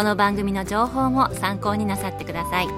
[0.00, 2.68] この番組の情報も参考になさってください。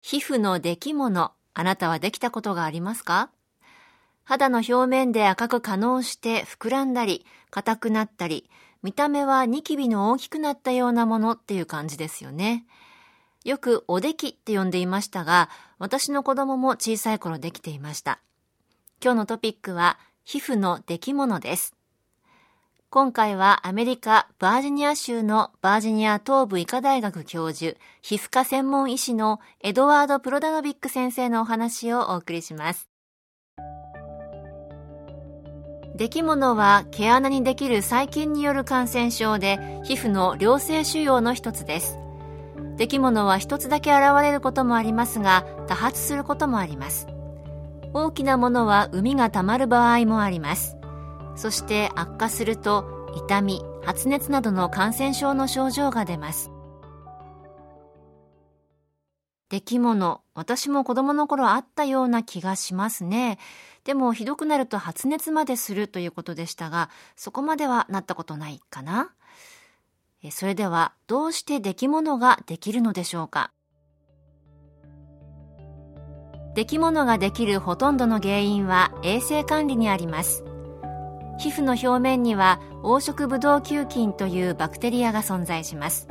[0.00, 3.28] 皮膚の出来物あなたはできたことがありますか？
[4.24, 8.48] 肌の表面で赤く可能して膨らんだり硬くなったり
[8.82, 12.64] 見た目はニキビの大きくなったようなものっていう感じですよね。
[13.44, 18.20] よくおできって呼んでいましたが私の子供も小さい頃できていました。
[19.02, 21.73] 今日のトピックは皮膚の出来物です。
[22.94, 32.88] 今回はアメリカバージニア州のバージニア東部医科大学教授、皮膚科専門医師のエドワード・プロダノビック先生のお話をお送りします。
[35.96, 41.98] 出来物は毛穴にできる細菌による感染症で皮膚の良性腫瘍の一つです。
[42.76, 47.08] 出来物は一つだけ現れることもありますが多発することもあります。
[47.92, 50.76] 大きなものは膿が溜まる場合もあります。
[51.36, 56.50] そして悪化すると痛み発熱などの感染症の症状が出ます。
[59.50, 63.38] 出来物私も子供の頃あったような気がしますね。
[63.84, 69.12] でもひどくなると発熱までするということでしたがそこまではなったことないかな。
[70.30, 73.52] それではどうして出来物ができるのでしょうか。
[76.54, 80.44] 出来物ができるほとんどの原因は衛生管理にあります。
[81.38, 86.08] 皮膚の表面には黄色ブドウ球菌というバクテリアが存在します。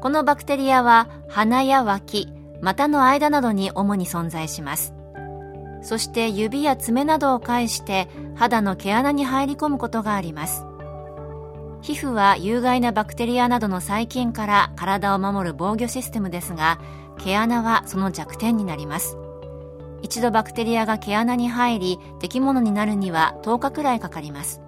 [0.00, 2.28] このバクテリアは鼻や脇
[2.60, 4.94] 股の間などに主に存在します。
[5.82, 10.64] そして指や爪などを介して肌の毛穴に入り込むことがあります。
[11.82, 16.78] 皮膚は有害なバクテリアなどの細菌から体を守る防御システムですが
[17.18, 19.18] 毛穴はその弱点になります。
[20.02, 24.60] 一度バクテリアが毛穴に入り出来物になるには10日くらいかかります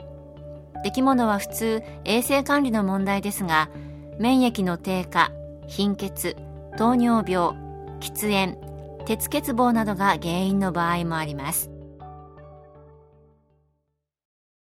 [0.83, 3.71] 出来物は普通衛生管理の問題ですが
[4.19, 5.33] 免疫の低下
[5.67, 6.37] 貧血
[6.77, 7.57] 糖尿病
[8.01, 8.59] 喫煙
[9.07, 11.75] 鉄欠乏などが原因の場合もあります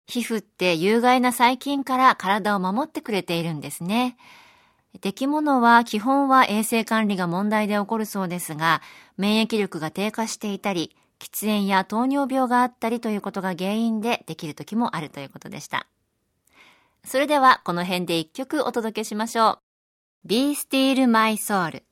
[0.07, 4.17] 皮膚って有害な細菌から体を守ってくれているんですね。
[5.01, 8.83] 出来物は基本は衛生管理が問題で起こるそうですが、
[9.17, 15.87] 免疫力が低下していたり、喫煙や糖尿病があったりということが原因でできる時もあるということでした。
[17.05, 19.61] それではこの辺で一曲お届けしましょ
[20.25, 20.29] う。
[20.29, 21.83] Be Still My Soul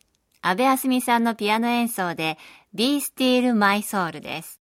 [0.43, 2.37] 安部あすみさんのピアノ演奏で
[2.75, 4.64] Be Still My Soul です。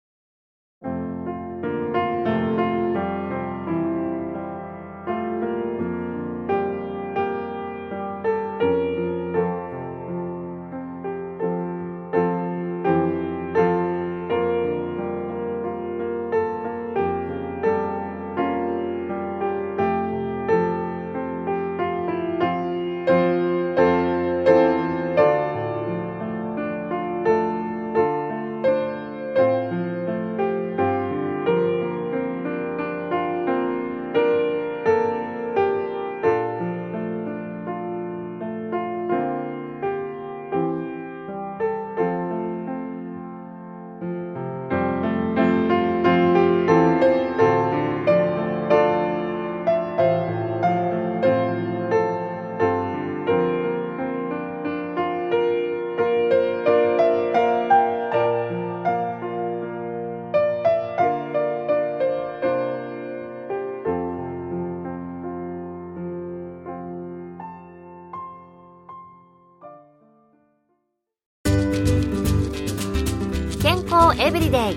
[74.24, 74.76] エブリデイ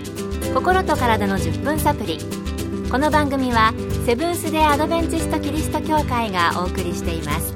[0.56, 2.18] 心と体の10分サプリ。
[2.90, 7.54] この番組はセブンス・デ・アドベンチスト・キリスト教会がお送りしています。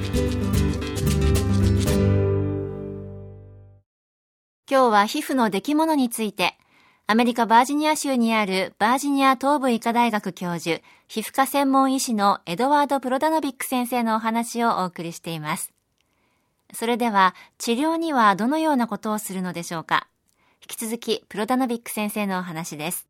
[4.69, 6.59] 今日は皮膚の出来物について
[7.07, 15.73] アメリカバージニア州にあるバージニア東部医科大学教授皮膚科専門医師のエドワード・プロダノビック先生のお話をお送りしています。
[16.71, 20.05] それでは治療にはどのようなことをするのでしょうか？
[20.61, 23.07] 引き続き、プロダノビック先生のお話です。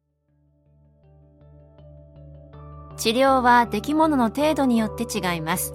[2.97, 5.73] 治療は出来物の程度によって違います。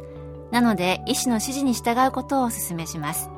[0.50, 3.30] なので、医師の指示に従うことをお勧めします。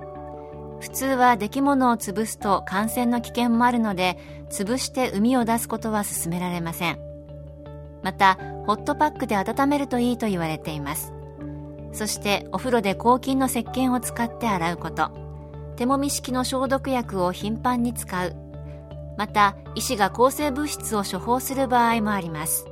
[0.81, 4.19] 普通は出来物を潰すと感染の危険もあるので
[4.51, 6.99] 潰して膿を出すことは勧められません
[8.03, 8.35] また
[8.67, 11.13] ホットパックで温めるといいと言われています
[11.93, 15.26] そしてお風呂で抗菌の石鹸を使って洗うこと
[15.77, 18.35] 手もみ式の消毒薬を頻繁に使う
[19.17, 22.67] また医師が抗生物質を処方する場合もあります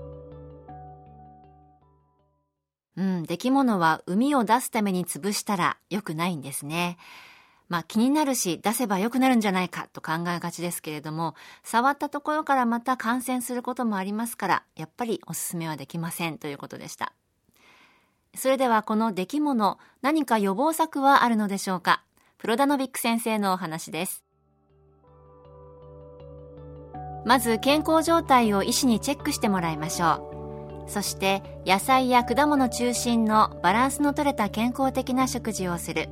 [2.97, 6.97] うん、出来物は膿を出すために潰したら良くないんですね。
[7.69, 11.35] まあ気になるし出せば良くなるんじゃないかと考えがちですけれども、
[11.65, 17.13] 触ったところからまた感染することもありますから、やっぱりおすすめはできませんということでした。
[18.37, 22.04] それではこの出来物、何か予防策はあるのでしょうか？
[22.45, 24.23] プロダノビック先生のお話です。
[27.25, 30.91] まず健康状態を医師にチェックしてもらいましょう。
[30.91, 36.11] そして野菜や果物中心のバランスの取れた健康的な食事をする。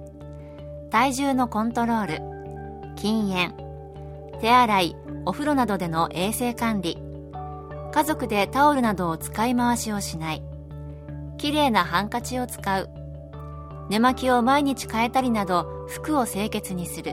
[0.90, 3.55] 体重のコントロール禁煙
[4.40, 4.96] 手洗い
[5.26, 6.96] お風呂などでの衛生管理
[7.93, 10.43] 家族でタオルなどを使い回しをしない
[11.37, 12.88] きれいなハンカチを使う
[13.93, 17.12] 寝巻きを毎日変えたりなど服を清潔にする。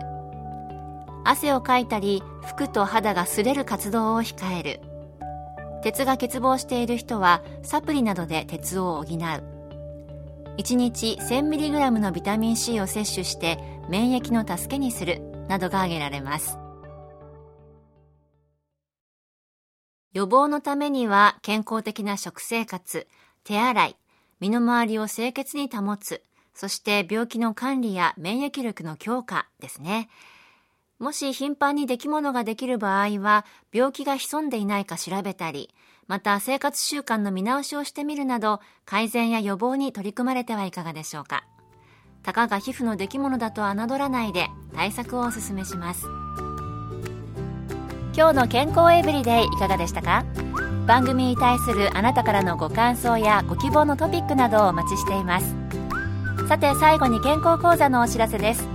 [1.25, 4.79] 汗をかいたり服と肌が擦れる活動を控える。
[5.83, 9.17] 鉄が欠乏している人はサプリなどで鉄を補う。
[10.57, 13.59] 1日 1000mg のビタミン C を摂取して
[13.89, 15.19] 免疫の助けにする。
[15.49, 16.57] などが挙げられます。
[20.13, 23.05] 予防のためには健康的な食生活
[23.43, 23.97] 手洗い
[24.39, 26.23] 身の回りを清潔に保つ。
[26.53, 30.09] そして病気の管理や免疫力の強化ですね。
[30.99, 35.73] もし頻繁に出来物ができる場合は病気が潜んでいないか調べたり
[36.07, 41.45] また生活習慣の見直しをしてみるなど改善や予防に取り組まれてはいかがでしょうか。
[42.21, 46.05] たかが皮膚の出来物だと侮らないで対策をお勧めします。
[48.13, 50.25] 今日の健康エブリデイいかがでしたか？
[50.85, 55.58] 番組に対するあなたからのご感想やご希望のトピックなどをお待ちしています。
[56.49, 58.67] さて最後に健康講座のお知らせです。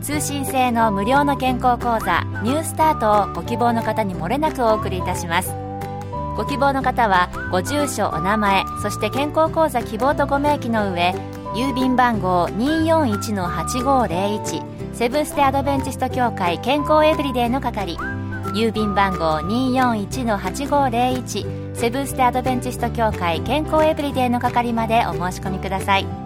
[0.00, 5.52] 通信制の無料の健康講座ニュースタートをご希望の方にもれなくお送りいたします。
[6.36, 11.16] ご希望の方はご住所お名前そして健康講座希望とご明記の上
[11.56, 17.98] 郵便番号241-8501セブンステ・アドベンチスト協会健康エブリデイの係。
[18.54, 26.25] 郵便番号241-8501セブンステ・アドベンチスト協会健康エブリデイの係までお申し込みください。